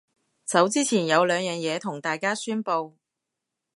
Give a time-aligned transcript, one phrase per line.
[0.45, 2.93] 走之前有兩樣嘢同大家宣佈